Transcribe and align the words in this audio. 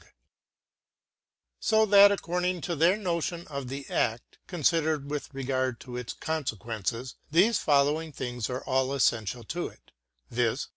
§2 0.02 0.08
So 1.60 1.84
that 1.84 2.10
according 2.10 2.62
to 2.62 2.74
their 2.74 2.96
notion 2.96 3.46
of 3.48 3.68
the 3.68 3.86
act, 3.90 4.38
considered 4.46 5.10
with 5.10 5.28
regard 5.34 5.78
to 5.80 5.98
its 5.98 6.14
consequences, 6.14 7.16
these 7.30 7.58
following 7.58 8.10
things 8.10 8.48
are 8.48 8.64
all 8.64 8.94
essential 8.94 9.44
to 9.44 9.68
it: 9.68 9.92
viz. 10.30 10.68